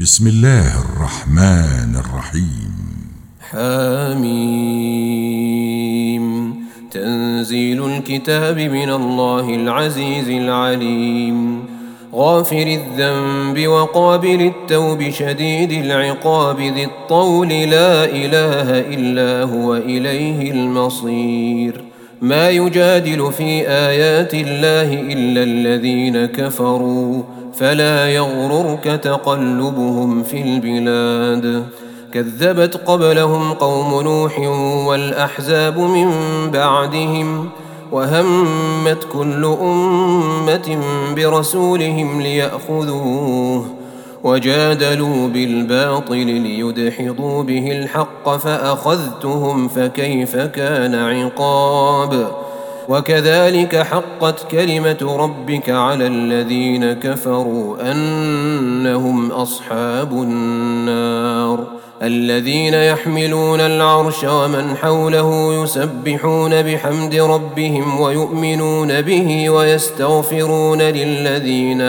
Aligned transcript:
بسم 0.00 0.26
الله 0.26 0.80
الرحمن 0.80 1.96
الرحيم. 1.96 2.72
حميم. 3.50 4.24
تنزيل 6.90 7.84
الكتاب 7.84 8.58
من 8.58 8.90
الله 8.90 9.54
العزيز 9.54 10.28
العليم. 10.28 11.64
غافر 12.14 12.78
الذنب 12.80 13.66
وقابل 13.66 14.52
التوب 14.54 15.10
شديد 15.10 15.72
العقاب 15.72 16.60
ذي 16.60 16.84
الطول 16.84 17.48
لا 17.48 18.04
إله 18.04 18.80
إلا 18.80 19.52
هو 19.52 19.76
إليه 19.76 20.50
المصير. 20.50 21.84
ما 22.22 22.50
يجادل 22.50 23.32
في 23.32 23.68
آيات 23.68 24.34
الله 24.34 25.12
إلا 25.12 25.42
الذين 25.42 26.26
كفروا. 26.26 27.37
فلا 27.58 28.08
يغررك 28.08 28.84
تقلبهم 28.84 30.22
في 30.22 30.42
البلاد. 30.42 31.64
كذبت 32.14 32.80
قبلهم 32.86 33.52
قوم 33.52 34.02
نوح 34.02 34.38
والأحزاب 34.88 35.78
من 35.78 36.10
بعدهم 36.50 37.48
وهمت 37.92 39.06
كل 39.12 39.44
أمة 39.44 40.78
برسولهم 41.16 42.20
ليأخذوه 42.20 43.66
وجادلوا 44.24 45.28
بالباطل 45.28 46.26
ليدحضوا 46.26 47.42
به 47.42 47.72
الحق 47.72 48.36
فأخذتهم 48.36 49.68
فكيف 49.68 50.36
كان 50.36 50.94
عقاب. 50.94 52.30
وكذلك 52.88 53.76
حقت 53.76 54.50
كلمة 54.50 55.16
ربك 55.18 55.70
على 55.70 56.06
الذين 56.06 56.92
كفروا 56.92 57.92
أنهم 57.92 59.30
أصحاب 59.30 60.12
النار 60.12 61.64
الذين 62.02 62.74
يحملون 62.74 63.60
العرش 63.60 64.24
ومن 64.24 64.76
حوله 64.76 65.62
يسبحون 65.62 66.62
بحمد 66.62 67.14
ربهم 67.14 68.00
ويؤمنون 68.00 69.00
به 69.00 69.50
ويستغفرون 69.50 70.82
للذين 70.82 71.80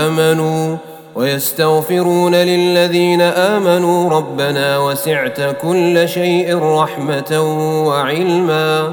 آمنوا 0.00 0.76
ويستغفرون 1.14 2.34
للذين 2.34 3.20
آمنوا 3.20 4.10
ربنا 4.10 4.78
وسعت 4.78 5.56
كل 5.62 6.08
شيء 6.08 6.58
رحمة 6.58 7.40
وعلما 7.86 8.92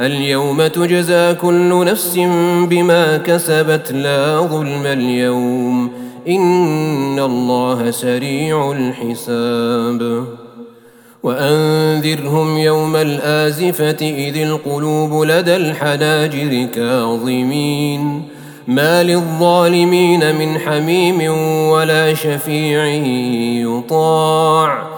اليوم 0.00 0.66
تجزى 0.66 1.34
كل 1.34 1.84
نفس 1.84 2.14
بما 2.70 3.16
كسبت 3.16 3.92
لا 3.92 4.38
ظلم 4.40 4.86
اليوم. 4.86 5.90
إن 6.28 7.18
الله 7.18 7.90
سريع 7.90 8.72
الحساب. 8.72 10.24
وأنذرهم 11.22 12.58
يوم 12.58 12.96
الآزفة 12.96 13.96
إذ 14.00 14.36
القلوب 14.36 15.24
لدى 15.24 15.56
الحناجر 15.56 16.68
كاظمين. 16.74 18.22
ما 18.68 19.02
للظالمين 19.02 20.34
من 20.34 20.58
حميم 20.58 21.32
ولا 21.68 22.14
شفيع 22.14 22.86
يطاع. 23.64 24.97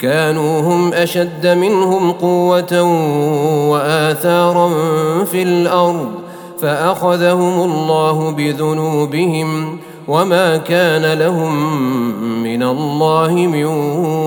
كانوا 0.00 0.60
هم 0.60 0.92
أشد 0.92 1.46
منهم 1.46 2.12
قوة 2.12 2.82
وآثارا 3.70 4.70
في 5.24 5.42
الأرض 5.42 6.08
فأخذهم 6.60 7.62
الله 7.62 8.30
بذنوبهم 8.30 9.78
وما 10.08 10.56
كان 10.56 11.18
لهم 11.18 11.54
من 12.42 12.62
الله 12.62 13.32
من 13.32 13.64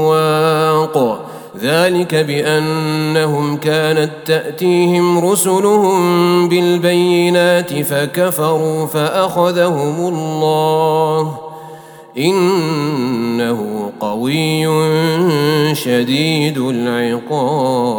واق. 0.08 1.20
ذلك 1.62 2.16
بأنهم 2.16 3.58
كانت 3.58 4.12
تأتيهم 4.26 5.30
رسلهم 5.30 6.50
بالبينات 6.50 7.74
فكفروا 7.74 8.86
فأخذهم 8.86 10.08
الله. 10.08 11.47
إنه 12.18 13.92
قوي 14.00 14.66
شديد 15.76 16.58
العقاب. 16.58 17.98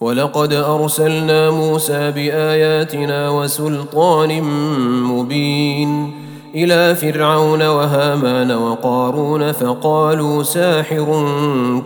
ولقد 0.00 0.52
أرسلنا 0.52 1.50
موسى 1.50 2.10
بآياتنا 2.10 3.30
وسلطان 3.30 4.42
مبين. 5.02 6.15
إلى 6.56 6.94
فرعون 6.94 7.62
وهامان 7.62 8.52
وقارون 8.52 9.52
فقالوا 9.52 10.42
ساحر 10.42 11.26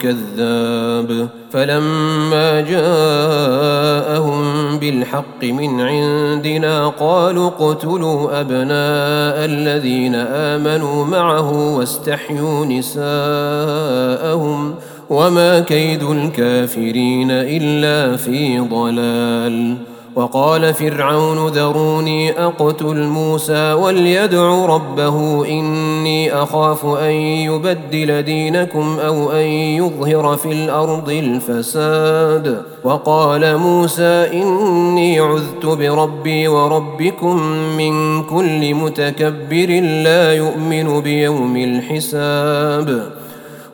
كذاب 0.00 1.28
فلما 1.52 2.60
جاءهم 2.60 4.42
بالحق 4.78 5.44
من 5.44 5.80
عندنا 5.80 6.88
قالوا 6.88 7.48
اقتلوا 7.48 8.40
أبناء 8.40 9.44
الذين 9.44 10.14
آمنوا 10.14 11.04
معه 11.04 11.76
واستحيوا 11.76 12.66
نساءهم 12.66 14.74
وما 15.10 15.60
كيد 15.60 16.02
الكافرين 16.02 17.30
إلا 17.30 18.16
في 18.16 18.58
ضلال 18.58 19.89
وقال 20.16 20.74
فرعون 20.74 21.48
ذروني 21.48 22.44
أقتل 22.44 22.96
موسى 22.96 23.72
وليدع 23.72 24.66
ربه 24.66 25.46
إني 25.48 26.32
أخاف 26.32 26.86
أن 26.86 27.10
يبدل 27.10 28.22
دينكم 28.22 28.98
أو 28.98 29.32
أن 29.32 29.46
يظهر 29.46 30.36
في 30.36 30.52
الأرض 30.52 31.10
الفساد. 31.10 32.62
وقال 32.84 33.56
موسى 33.56 34.30
إني 34.32 35.20
عذت 35.20 35.66
بربي 35.66 36.48
وربكم 36.48 37.36
من 37.78 38.22
كل 38.22 38.74
متكبر 38.74 39.80
لا 40.04 40.32
يؤمن 40.32 41.00
بيوم 41.00 41.56
الحساب. 41.56 43.19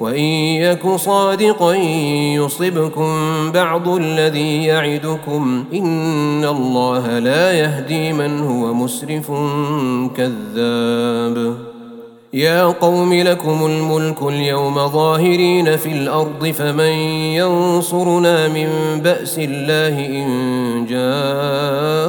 وإن 0.00 0.24
يك 0.62 0.88
صادقا 0.96 1.74
يصبكم 2.34 3.12
بعض 3.52 3.88
الذي 3.88 4.64
يعدكم 4.64 5.64
إن 5.74 6.44
الله 6.44 7.18
لا 7.18 7.52
يهدي 7.52 8.12
من 8.12 8.40
هو 8.40 8.74
مسرف 8.74 9.32
كذاب. 10.16 11.56
يا 12.32 12.64
قوم 12.64 13.14
لكم 13.14 13.66
الملك 13.66 14.22
اليوم 14.22 14.88
ظاهرين 14.88 15.76
في 15.76 15.92
الأرض 15.92 16.46
فمن 16.46 16.92
ينصرنا 17.40 18.48
من 18.48 18.68
بأس 19.04 19.38
الله 19.38 20.06
إن 20.06 20.86
جاءنا 20.86 22.08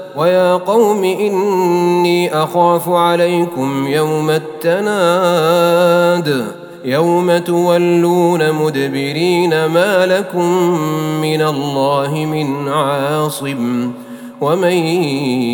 ويا 0.15 0.53
قوم 0.53 1.03
اني 1.03 2.43
اخاف 2.43 2.89
عليكم 2.89 3.87
يوم 3.87 4.29
التناد 4.29 5.81
يوم 6.85 7.37
تولون 7.37 8.51
مدبرين 8.51 9.65
ما 9.65 10.05
لكم 10.05 10.79
من 11.21 11.41
الله 11.41 12.25
من 12.25 12.69
عاصم 12.69 13.91
ومن 14.41 14.73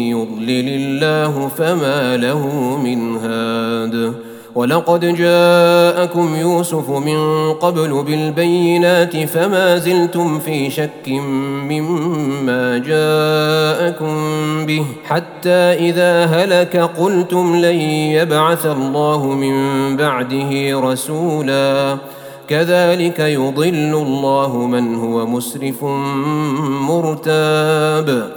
يضلل 0.10 0.70
الله 0.70 1.48
فما 1.58 2.18
له 2.18 2.48
من 2.84 3.18
هاد 3.18 4.14
ولقد 4.58 5.06
جاءكم 5.06 6.36
يوسف 6.36 6.90
من 6.90 7.54
قبل 7.54 8.04
بالبينات 8.04 9.18
فما 9.18 9.78
زلتم 9.78 10.40
في 10.40 10.70
شك 10.70 11.08
مما 11.70 12.78
جاءكم 12.78 14.16
به 14.66 14.86
حتى 15.06 15.50
إذا 15.90 16.26
هلك 16.26 16.78
قلتم 16.78 17.56
لن 17.56 17.80
يبعث 18.18 18.66
الله 18.66 19.26
من 19.26 19.56
بعده 19.98 20.80
رسولا. 20.80 21.98
كذلك 22.48 23.20
يضل 23.20 23.94
الله 24.08 24.58
من 24.58 24.96
هو 24.96 25.26
مسرف 25.26 25.84
مرتاب. 26.90 28.37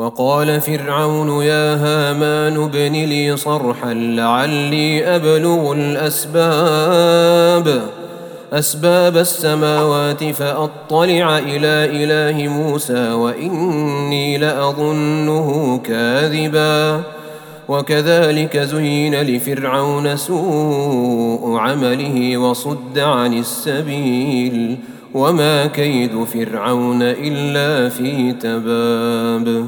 وقال 0.00 0.60
فرعون 0.60 1.42
يا 1.42 1.74
هامان 1.74 2.64
ابن 2.64 2.92
لي 2.92 3.36
صرحا 3.36 3.94
لعلي 3.94 5.16
أبلغ 5.16 5.72
الأسباب. 5.72 7.82
أسباب 8.52 9.16
السماوات 9.16 10.24
فأطلع 10.24 11.38
إلى 11.38 12.04
إله 12.04 12.48
موسى 12.48 13.12
وإني 13.12 14.38
لأظنه 14.38 15.80
كاذبا. 15.84 17.02
وكذلك 17.68 18.58
زين 18.58 19.14
لفرعون 19.14 20.16
سوء 20.16 21.58
عمله 21.58 22.38
وصد 22.38 22.98
عن 22.98 23.38
السبيل. 23.38 24.78
وما 25.14 25.66
كيد 25.66 26.24
فرعون 26.24 27.02
إلا 27.02 27.88
في 27.88 28.32
تباب. 28.32 29.66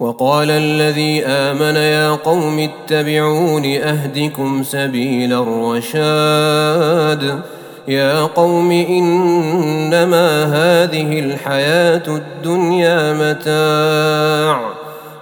وقال 0.00 0.50
الذي 0.50 1.26
آمن 1.26 1.76
يا 1.76 2.10
قوم 2.10 2.58
اتبعون 2.58 3.64
أهدكم 3.64 4.62
سبيل 4.62 5.32
الرشاد. 5.32 7.40
يا 7.88 8.22
قوم 8.22 8.70
إنما 8.70 10.44
هذه 10.44 11.18
الحياة 11.18 12.02
الدنيا 12.08 13.12
متاع 13.12 14.60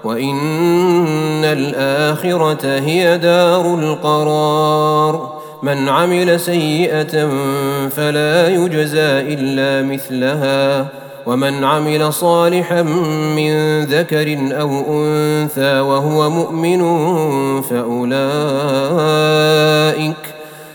وإن 0.04 1.44
الآخرة 1.44 2.78
هي 2.78 3.18
دار 3.18 3.74
القرار. 3.74 5.38
من 5.62 5.88
عمل 5.88 6.40
سيئة 6.40 7.28
فلا 7.88 8.48
يجزى 8.48 9.34
إلا 9.34 9.82
مثلها. 9.82 10.86
ومن 11.28 11.64
عمل 11.64 12.12
صالحا 12.12 12.82
من 13.36 13.82
ذكر 13.84 14.38
أو 14.60 14.70
أنثى 14.88 15.80
وهو 15.80 16.30
مؤمن 16.30 16.80
فاولئك 17.62 18.18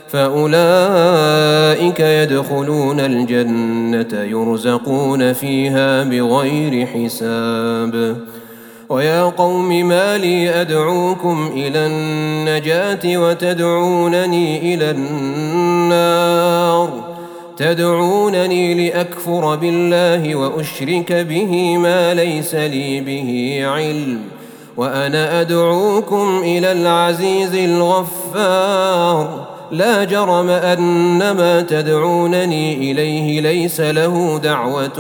فأولئك 0.08 2.00
يدخلون 2.00 3.00
الجنة 3.00 4.22
يرزقون 4.22 5.34
فيها 5.34 6.04
بغير 6.04 6.86
حساب. 6.86 8.18
ويا 8.90 9.24
قوم 9.24 9.88
ما 9.88 10.18
لي 10.18 10.62
أدعوكم 10.62 11.52
إلى 11.56 11.80
النجاة 11.88 13.18
وتدعونني 13.18 14.74
إلى 14.74 14.92
النار؟ 14.92 16.34
تدعونني 17.58 18.90
لأكفر 18.90 19.56
بالله 19.56 20.36
وأشرك 20.36 21.14
به 21.14 21.78
ما 21.78 22.14
ليس 22.14 22.56
لي 22.56 23.02
به 23.02 23.62
علم 23.66 24.22
وأنا 24.78 25.42
أدعوكم 25.42 26.42
إلى 26.44 26.72
العزيز 26.72 27.56
الغفار. 27.56 29.48
لا 29.72 30.04
جرم 30.04 30.50
ان 30.50 31.32
ما 31.32 31.62
تدعونني 31.62 32.92
إليه 32.92 33.42
ليس 33.42 33.82
له 33.82 34.40
دعوة 34.44 34.98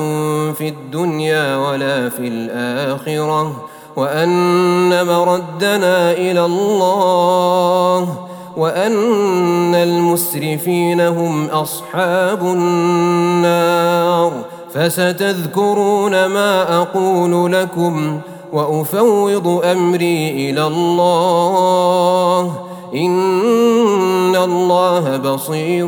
في 0.54 0.68
الدنيا 0.68 1.58
ولا 1.58 2.10
في 2.10 2.28
الآخرة 2.28 3.70
وأن 3.96 5.06
مردنا 5.06 6.12
إلى 6.12 6.46
الله. 6.46 8.28
وأن 8.58 9.76
المسرفين 9.76 11.02
هم 11.02 11.46
أصحاب 11.46 12.42
النار 12.42 14.32
فستذكرون 14.74 16.26
ما 16.26 16.82
أقول 16.82 17.54
لكم 17.54 18.20
وأفوض 18.54 19.62
أمري 19.66 20.50
إلى 20.50 20.68
الله 20.68 22.54
إن 22.96 24.36
الله 24.36 25.18
بصير 25.18 25.86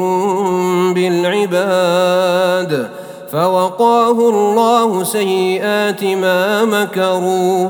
بالعباد 0.93 2.89
فوقاه 3.31 4.29
الله 4.29 5.03
سيئات 5.03 6.03
ما 6.03 6.65
مكروا 6.65 7.69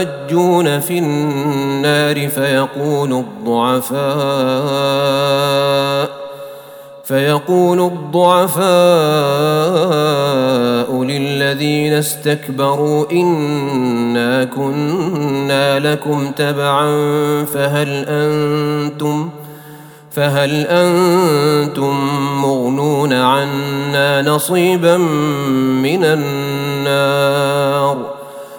يتحاجون 0.00 0.80
في 0.80 0.98
النار 0.98 2.28
فيقول 2.28 3.12
الضعفاء 3.12 4.06
فيقول 7.04 7.80
الضعفاء 7.80 8.66
للذين 11.02 11.92
استكبروا 11.92 13.12
إنا 13.12 14.44
كنا 14.44 15.78
لكم 15.78 16.30
تبعا 16.30 16.86
فهل 17.44 18.04
أنتم 18.08 19.30
فهل 20.10 20.66
أنتم 20.66 21.94
مغنون 22.42 23.12
عنا 23.12 24.22
نصيبا 24.22 24.96
من 24.96 26.04
النار 26.04 27.36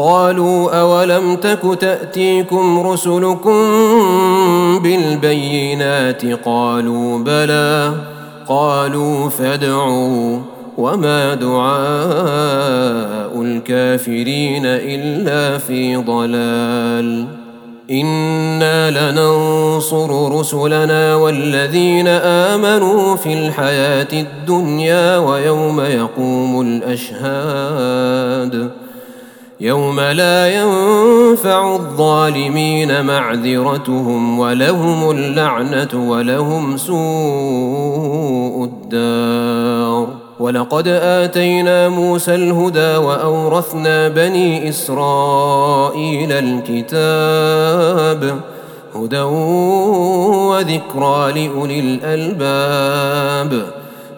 قالوا 0.00 0.80
أولم 0.80 1.36
تك 1.36 1.60
تأتيكم 1.80 2.86
رسلكم 2.86 3.52
بالبينات 4.82 6.22
قالوا 6.44 7.18
بلى 7.18 7.92
قالوا 8.48 9.28
فادعوا 9.28 10.38
وما 10.78 11.34
دعاء 11.34 11.72
الكافرين 13.42 14.66
إلا 14.66 15.58
في 15.58 15.96
ضلال 15.96 17.26
إنا 17.90 19.10
لننصر 19.10 20.40
رسلنا 20.40 21.14
والذين 21.14 22.08
آمنوا 22.08 23.16
في 23.16 23.34
الحياة 23.34 24.08
الدنيا 24.12 25.18
ويوم 25.18 25.80
يقوم 25.80 26.60
الأشهاد 26.60 28.70
يوم 29.60 30.00
لا 30.00 30.54
ينفع 30.54 31.74
الظالمين 31.74 33.04
معذرتهم 33.04 34.38
ولهم 34.38 35.10
اللعنة 35.10 36.10
ولهم 36.10 36.76
سوء 36.76 38.64
الدار. 38.64 40.08
ولقد 40.40 40.88
آتينا 40.88 41.88
موسى 41.88 42.34
الهدى 42.34 42.96
وأورثنا 42.96 44.08
بني 44.08 44.68
إسرائيل 44.68 46.32
الكتاب 46.32 48.40
هدى 48.94 49.20
وذكرى 50.50 51.32
لأولي 51.32 51.80
الألباب. 51.80 53.66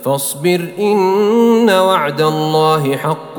فاصبر 0.05 0.69
إن 0.79 1.71
وعد 1.71 2.21
الله 2.21 2.97
حق. 2.97 3.39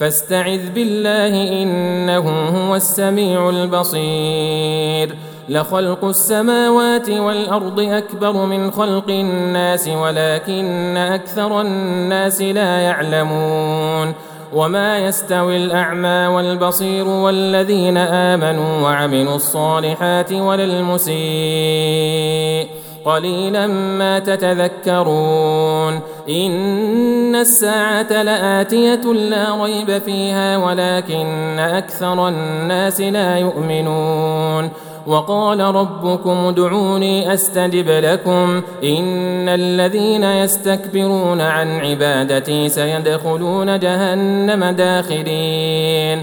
فاستعذ 0.00 0.70
بالله 0.70 1.62
إنه 1.62 2.48
هو 2.48 2.76
السميع 2.76 3.48
البصير. 3.48 5.14
لخلق 5.48 6.04
السماوات 6.04 7.10
والأرض 7.10 7.80
أكبر 7.80 8.32
من 8.32 8.70
خلق 8.70 9.08
الناس 9.08 9.88
ولكن 9.88 10.96
أكثر 10.96 11.60
الناس 11.60 12.42
لا 12.42 12.80
يعلمون. 12.80 14.12
وما 14.52 14.98
يستوي 14.98 15.56
الأعمى 15.56 16.26
والبصير 16.26 17.08
والذين 17.08 17.96
آمنوا 17.96 18.82
وعملوا 18.82 19.36
الصالحات 19.36 20.32
ولا 20.32 20.64
المسيء. 20.64 22.68
قليلا 23.04 23.66
ما 23.66 24.18
تتذكرون. 24.18 26.00
إن 26.30 27.34
الساعة 27.34 28.22
لآتية 28.22 29.12
لا 29.12 29.64
ريب 29.64 29.98
فيها 29.98 30.56
ولكن 30.56 31.58
أكثر 31.58 32.28
الناس 32.28 33.00
لا 33.00 33.38
يؤمنون 33.38 34.70
وقال 35.06 35.60
ربكم 35.60 36.30
ادعوني 36.30 37.34
أستجب 37.34 37.88
لكم 37.88 38.62
إن 38.84 39.48
الذين 39.48 40.24
يستكبرون 40.24 41.40
عن 41.40 41.80
عبادتي 41.80 42.68
سيدخلون 42.68 43.78
جهنم 43.78 44.64
داخرين 44.64 46.22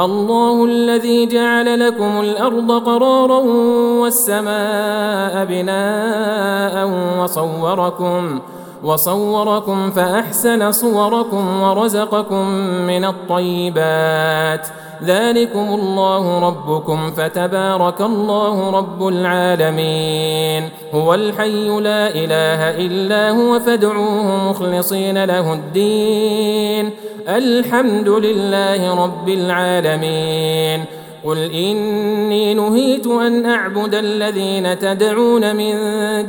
الله 0.00 0.64
الذي 0.64 1.26
جعل 1.26 1.80
لكم 1.86 2.20
الأرض 2.20 2.72
قرارا 2.72 3.38
والسماء 4.00 5.44
بناء 5.44 6.90
وصوركم 7.18 8.40
وصوركم 8.84 9.90
فأحسن 9.90 10.72
صوركم 10.72 11.62
ورزقكم 11.62 12.48
من 12.86 13.04
الطيبات 13.04 14.68
ذلكم 15.04 15.74
الله 15.74 16.48
ربكم 16.48 17.10
فتبارك 17.10 18.00
الله 18.00 18.70
رب 18.70 19.08
العالمين. 19.08 20.68
هو 20.94 21.14
الحي 21.14 21.68
لا 21.68 22.08
إله 22.08 22.86
إلا 22.86 23.30
هو 23.30 23.60
فادعوه 23.60 24.50
مخلصين 24.50 25.24
له 25.24 25.52
الدين. 25.52 26.90
الحمد 27.28 28.08
لله 28.08 29.04
رب 29.04 29.28
العالمين. 29.28 30.84
قل 31.24 31.38
إني 31.38 32.54
نهيت 32.54 33.06
أن 33.06 33.46
أعبد 33.46 33.94
الذين 33.94 34.78
تدعون 34.78 35.56
من 35.56 35.74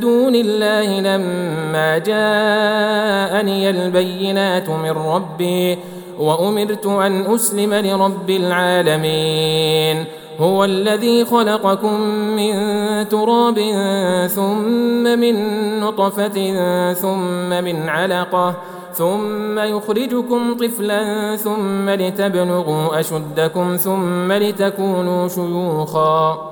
دون 0.00 0.34
الله 0.34 1.00
لما 1.00 1.98
جاءني 1.98 3.70
البينات 3.70 4.68
من 4.68 4.90
ربي. 4.90 5.78
وأمرت 6.22 6.86
أن 6.86 7.34
أسلم 7.34 7.74
لرب 7.74 8.30
العالمين. 8.30 10.04
هو 10.40 10.64
الذي 10.64 11.24
خلقكم 11.24 12.00
من 12.38 12.54
تراب 13.08 13.58
ثم 14.36 15.04
من 15.22 15.34
نطفة 15.80 16.36
ثم 16.92 17.50
من 17.64 17.88
علقة 17.88 18.54
ثم 18.92 19.58
يخرجكم 19.58 20.56
طفلا 20.56 21.36
ثم 21.36 21.90
لتبلغوا 21.90 23.00
أشدكم 23.00 23.76
ثم 23.76 24.32
لتكونوا 24.32 25.28
شيوخا. 25.28 26.51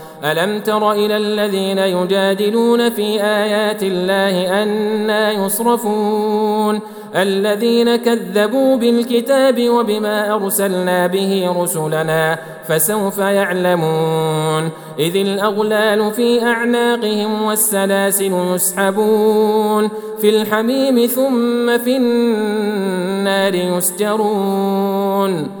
ألم 0.23 0.59
تر 0.59 0.91
إلى 0.91 1.17
الذين 1.17 1.77
يجادلون 1.77 2.89
في 2.89 3.23
آيات 3.23 3.83
الله 3.83 4.63
أنا 4.63 5.31
يصرفون؟ 5.31 6.79
الذين 7.15 7.95
كذبوا 7.95 8.77
بالكتاب 8.77 9.69
وبما 9.69 10.35
أرسلنا 10.35 11.07
به 11.07 11.55
رسلنا 11.57 12.39
فسوف 12.67 13.17
يعلمون. 13.17 14.69
إذ 14.99 15.15
الأغلال 15.15 16.11
في 16.11 16.43
أعناقهم 16.43 17.41
والسلاسل 17.41 18.33
يسحبون. 18.55 19.89
في 20.21 20.29
الحميم 20.29 21.05
ثم 21.05 21.77
في 21.77 21.97
النار 21.97 23.55
يسجرون. 23.55 25.60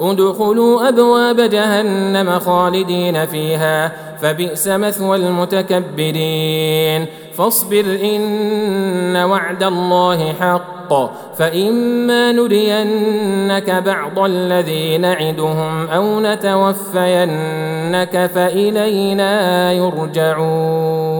ادخلوا 0.00 0.88
أبواب 0.88 1.40
جهنم 1.40 2.38
خالدين 2.38 3.26
فيها 3.26 3.92
فبئس 4.22 4.68
مثوى 4.68 5.16
المتكبرين. 5.16 7.06
فاصبر 7.36 7.84
إن 8.02 9.16
وعد 9.16 9.62
الله 9.62 10.32
حق 10.32 10.90
فإما 11.36 12.32
نرينك 12.32 13.70
بعض 13.70 14.18
الذي 14.18 14.98
نعدهم 14.98 15.88
أو 15.88 16.20
نتوفينك 16.20 18.30
فإلينا 18.34 19.72
يرجعون. 19.72 21.19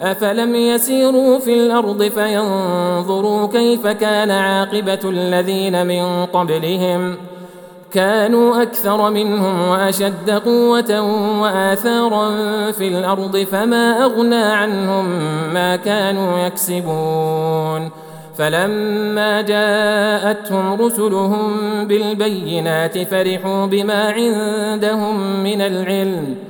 أفلم 0.00 0.54
يسيروا 0.54 1.38
في 1.38 1.54
الأرض 1.54 2.02
فينظروا 2.02 3.46
كيف 3.46 3.86
كان 3.86 4.30
عاقبة 4.30 5.00
الذين 5.04 5.86
من 5.86 6.26
قبلهم. 6.26 7.16
كانوا 7.92 8.62
أكثر 8.62 9.10
منهم 9.10 9.68
وأشد 9.68 10.30
قوة 10.30 11.00
وآثارا 11.40 12.30
في 12.70 12.88
الأرض 12.88 13.36
فما 13.36 14.04
أغنى 14.04 14.42
عنهم 14.42 15.04
ما 15.54 15.76
كانوا 15.76 16.38
يكسبون. 16.38 17.90
فلما 18.38 19.40
جاءتهم 19.40 20.82
رسلهم 20.82 21.58
بالبينات 21.86 22.98
فرحوا 22.98 23.66
بما 23.66 24.10
عندهم 24.10 25.42
من 25.42 25.60
العلم. 25.60 26.49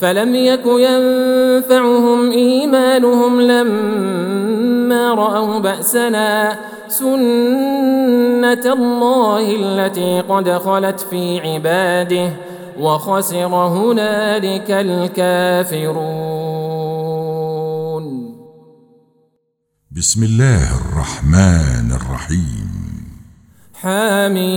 فلم 0.00 0.34
يك 0.34 0.66
ينفعهم 0.66 2.30
إيمانهم 2.30 3.40
لما 3.40 5.14
رأوا 5.14 5.58
بأسنا 5.58 6.58
سنة 6.88 8.72
الله 8.72 9.56
التي 9.56 10.20
قد 10.20 10.50
خلت 10.50 11.00
في 11.00 11.40
عباده 11.40 12.32
وخسر 12.80 13.46
هنالك 13.46 14.70
الكافرون. 14.70 16.36
بسم 19.96 20.22
الله 20.22 20.62
الرحمن 20.80 21.92
الرحيم. 21.92 22.66
حميم. 23.74 24.56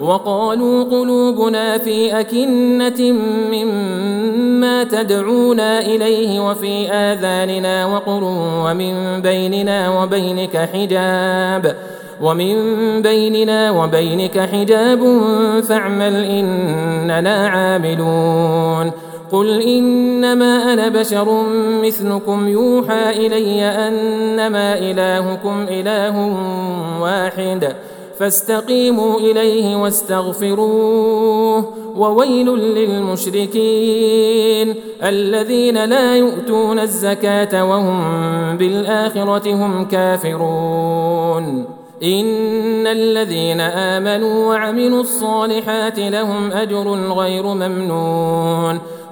وقالوا 0.00 0.84
قلوبنا 0.84 1.78
في 1.78 2.20
أكنة 2.20 3.12
مما 3.50 4.84
تدعونا 4.84 5.80
إليه 5.80 6.40
وفي 6.40 6.90
آذاننا 6.92 7.86
وقر 7.86 8.24
ومن 8.64 9.22
بيننا 9.22 10.02
وبينك 10.02 10.56
حجاب 10.56 11.76
ومن 12.22 12.56
بيننا 13.02 13.70
وبينك 13.70 14.38
حجاب 14.38 15.20
فاعمل 15.68 16.24
إننا 16.24 17.48
عاملون 17.48 18.92
قل 19.32 19.62
إنما 19.62 20.72
أنا 20.72 20.88
بشر 20.88 21.42
مثلكم 21.84 22.48
يوحى 22.48 23.26
إلي 23.26 23.62
أنما 23.64 24.78
إلهكم 24.78 25.66
إله 25.70 26.36
واحد 27.00 27.74
فاستقيموا 28.18 29.18
إليه 29.18 29.76
واستغفروه 29.76 31.64
وويل 31.96 32.46
للمشركين 32.78 34.74
الذين 35.02 35.84
لا 35.84 36.16
يؤتون 36.16 36.78
الزكاة 36.78 37.64
وهم 37.64 37.98
بالآخرة 38.56 39.54
هم 39.54 39.84
كافرون. 39.84 41.64
إن 42.02 42.86
الذين 42.86 43.60
آمنوا 43.60 44.46
وعملوا 44.46 45.00
الصالحات 45.00 45.98
لهم 45.98 46.52
أجر 46.52 46.88
غير 46.94 47.46
ممنون. 47.46 48.78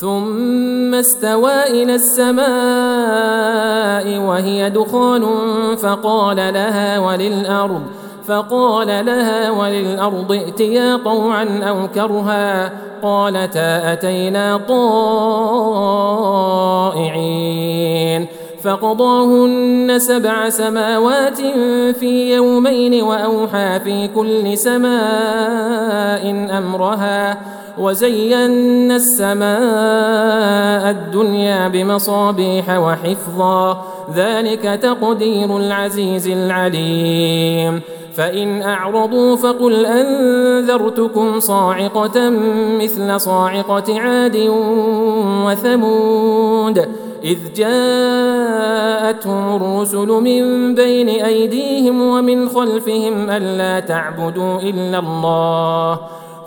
ثم 0.00 0.94
استوى 0.94 1.62
إلى 1.66 1.94
السماء 1.94 2.46
وهي 4.18 4.70
دخان 4.70 5.26
فقال 5.76 6.36
لها 6.36 6.98
وللأرض 6.98 7.82
فقال 8.26 9.06
لها 9.06 9.50
وللأرض 9.50 10.32
ائتيا 10.32 10.96
طوعا 10.96 11.60
أو 11.68 11.88
كرها. 11.94 12.72
قالتا 13.02 13.92
أتينا 13.92 14.60
طائعين. 14.68 15.08
فقضاهن 18.62 19.98
سبع 19.98 20.48
سماوات 20.48 21.40
في 22.00 22.34
يومين 22.34 23.02
وأوحى 23.02 23.80
في 23.80 24.08
كل 24.08 24.58
سماء 24.58 26.48
أمرها. 26.58 27.38
وزينا 27.80 28.96
السماء 28.96 30.90
الدنيا 30.90 31.68
بمصابيح 31.68 32.78
وحفظا 32.78 33.84
ذلك 34.14 34.62
تقدير 34.82 35.56
العزيز 35.56 36.28
العليم. 36.28 37.80
فإن 38.14 38.62
أعرضوا 38.62 39.36
فقل 39.36 39.86
أنذرتكم 39.86 41.40
صاعقة 41.40 42.30
مثل 42.80 43.20
صاعقة 43.20 44.00
عاد 44.00 44.36
وثمود. 45.46 46.88
إذ 47.24 47.38
جاءتهم 47.56 49.56
الرسل 49.56 50.08
من 50.08 50.74
بين 50.74 51.08
أيديهم 51.08 52.02
ومن 52.02 52.48
خلفهم 52.48 53.30
ألا 53.30 53.80
تعبدوا 53.80 54.58
إلا 54.58 54.98
الله. 54.98 55.98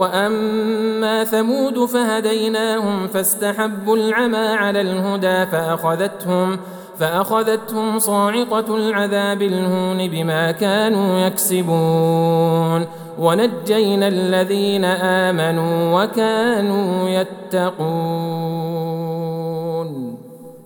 وأما 0.00 1.24
ثمود 1.24 1.84
فهديناهم 1.84 3.08
فاستحبوا 3.08 3.96
العمى 3.96 4.36
على 4.36 4.80
الهدى 4.80 5.46
فأخذتهم 5.46 6.58
فأخذتهم 6.98 7.98
صاعقة 7.98 8.76
العذاب 8.76 9.42
الهون 9.42 10.08
بما 10.08 10.52
كانوا 10.52 11.18
يكسبون 11.18 12.86
ونجينا 13.18 14.08
الذين 14.08 14.84
آمنوا 14.84 16.02
وكانوا 16.02 17.08
يتقون 17.08 18.30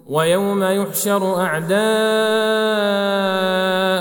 ويوم 0.08 0.64
يحشر 0.64 1.40
أعداء 1.40 1.74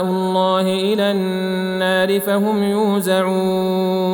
الله 0.06 0.62
إلى 0.62 1.12
النار 1.12 2.20
فهم 2.20 2.64
يوزعون 2.64 4.14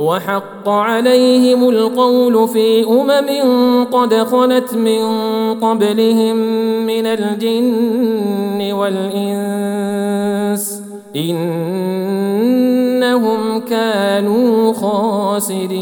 وحق 0.00 0.68
عليهم 0.68 1.68
القول 1.68 2.48
في 2.48 2.84
أمم 2.84 3.84
قد 3.84 4.14
خلت 4.14 4.74
من 4.74 5.00
قبلهم 5.54 6.36
من 6.86 7.06
الجن 7.06 8.72
والإنس 8.72 9.82
إنهم 11.16 12.00
كانوا 13.60 14.72
خاسرين. 14.72 15.80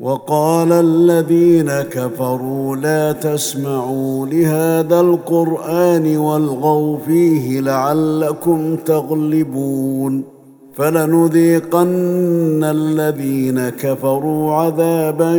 وقال 0.00 0.72
الذين 0.72 1.70
كفروا 1.70 2.76
لا 2.76 3.12
تسمعوا 3.12 4.26
لهذا 4.26 5.00
القرآن 5.00 6.16
والغوا 6.16 6.98
فيه 6.98 7.60
لعلكم 7.60 8.76
تغلبون. 8.76 10.37
فلنذيقن 10.78 12.64
الذين 12.64 13.68
كفروا 13.68 14.52
عذابا 14.52 15.34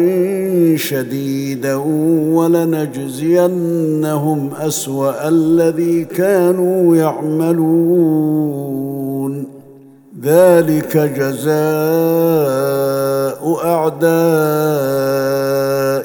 شديدا 0.75 1.75
ولنجزينهم 2.36 3.69
أسوأ 4.60 5.28
الذي 5.28 6.06
كانوا 6.06 6.95
يعملون. 6.95 8.39
ذلك 10.23 10.97
جزاء 10.97 11.49
أعداء 13.65 14.10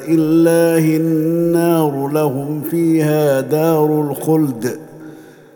الله 0.09 0.97
النار 0.97 2.07
لهم 2.07 2.61
فيها 2.71 3.41
دار 3.41 4.01
الخلد. 4.01 4.84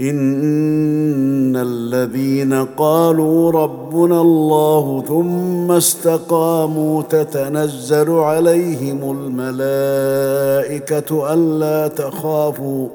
إن 0.00 1.56
الذين 1.56 2.54
قالوا 2.64 3.50
ربنا 3.50 4.20
الله 4.20 5.04
ثم 5.08 5.72
استقاموا 5.72 7.02
تتنزل 7.02 8.10
عليهم 8.10 9.16
الملائكة 9.40 11.02
ألا 11.34 11.88
تخافوا 11.88 12.88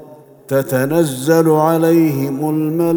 تتنزل 0.48 1.50
عليهم 1.50 2.50
الملائكة 2.50 2.92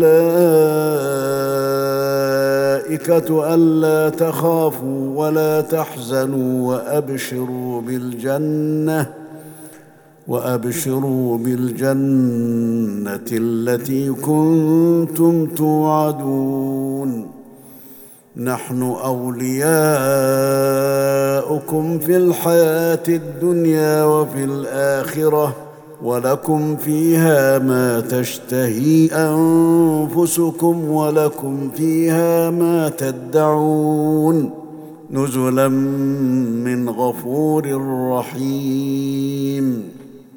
ألا 3.54 4.08
تخافوا 4.08 5.16
ولا 5.16 5.60
تحزنوا 5.60 6.68
وأبشروا 6.68 7.80
بالجنة 7.80 9.19
وأبشروا 10.28 11.38
بالجنة 11.38 13.26
التي 13.32 14.10
كنتم 14.10 15.46
توعدون. 15.46 17.26
نحن 18.36 18.82
أولياؤكم 18.82 19.58
في 21.98 22.16
الحياة 22.16 23.02
الدنيا 23.08 24.04
وفي 24.04 24.44
الآخرة 24.44 25.56
ولكم 26.02 26.76
فيها 26.76 27.58
ما 27.58 28.00
تشتهي 28.00 29.06
أنفسكم 29.12 30.90
ولكم 30.90 31.70
فيها 31.76 32.50
ما 32.50 32.88
تدعون. 32.88 34.50
نزلا 35.10 35.68
من 35.68 36.88
غفور 36.88 37.64
رحيم. 38.10 39.99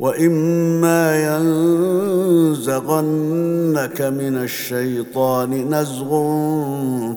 وإما 0.00 1.36
ينزغنك 2.56 4.02
من 4.02 4.36
الشيطان 4.36 5.74
نزغ 5.74 6.10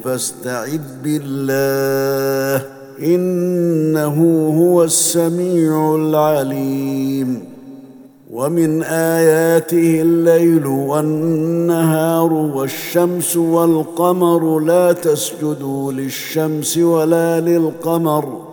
فاستعذ 0.03 0.81
بالله 1.03 2.65
إنه 3.03 4.17
هو 4.59 4.83
السميع 4.83 5.95
العليم. 5.95 7.45
ومن 8.31 8.83
آياته 8.83 10.01
الليل 10.01 10.65
والنهار 10.65 12.33
والشمس 12.33 13.37
والقمر 13.37 14.59
لا 14.59 14.91
تسجدوا 14.91 15.91
للشمس 15.91 16.77
ولا 16.77 17.39
للقمر. 17.39 18.52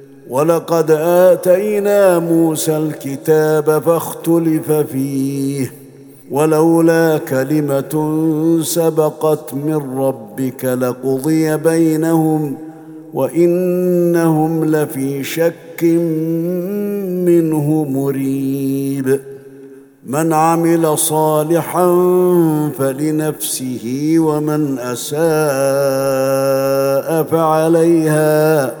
ولقد 0.31 0.91
آتينا 0.91 2.19
موسى 2.19 2.77
الكتاب 2.77 3.81
فاختلف 3.81 4.71
فيه 4.71 5.73
ولولا 6.31 7.17
كلمة 7.17 8.19
سبقت 8.63 9.53
من 9.53 9.97
ربك 9.97 10.65
لقضي 10.65 11.57
بينهم 11.57 12.57
وإنهم 13.13 14.65
لفي 14.65 15.23
شك 15.23 15.83
منه 17.25 17.85
مريب. 17.89 19.19
من 20.05 20.33
عمل 20.33 20.97
صالحا 20.97 21.87
فلنفسه 22.77 24.15
ومن 24.17 24.79
أساء 24.79 25.21
فعليها 27.23 28.80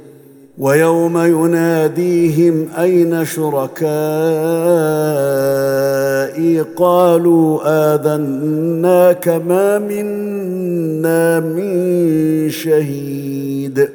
ويوم 0.61 1.17
يناديهم 1.17 2.67
أين 2.79 3.25
شركائي؟ 3.25 3.81
قالوا 6.77 7.59
آذناك 7.65 9.27
ما 9.27 9.79
منا 9.79 11.39
من 11.39 12.49
شهيد. 12.49 13.89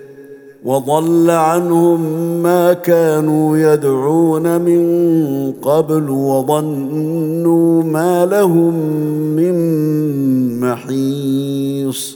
وضل 0.65 1.31
عنهم 1.31 2.01
ما 2.43 2.73
كانوا 2.73 3.59
يدعون 3.59 4.61
من 4.61 4.83
قبل 5.53 6.11
وظنوا 6.11 7.83
ما 7.83 8.27
لهم 8.27 8.75
من 9.37 9.57
محيص. 10.61 12.16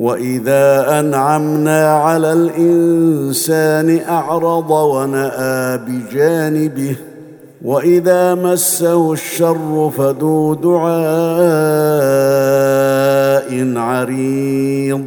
واذا 0.00 1.00
انعمنا 1.00 1.94
على 1.94 2.32
الانسان 2.32 4.00
اعرض 4.08 4.70
وناى 4.70 5.78
بجانبه 5.78 6.96
واذا 7.64 8.34
مسه 8.34 9.12
الشر 9.12 9.92
فذو 9.96 10.54
دعاء 10.54 10.90
عريض 13.76 15.06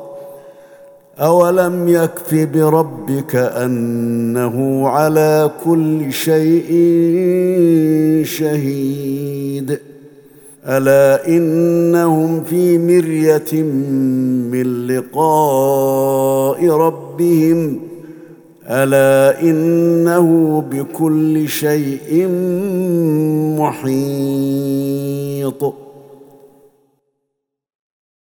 أولم 1.19 1.87
يكف 1.87 2.33
بربك 2.33 3.35
أنه 3.35 4.87
على 4.87 5.51
كل 5.65 6.13
شيء 6.13 6.71
شهيد؟ 8.23 9.79
ألا 10.67 11.27
إنهم 11.27 12.43
في 12.43 12.77
مرية 12.77 13.63
من 14.51 14.87
لقاء 14.87 16.67
ربهم؟ 16.67 17.79
ألا 18.67 19.41
إنه 19.41 20.61
بكل 20.71 21.49
شيء 21.49 22.27
محيط؟ 23.59 25.73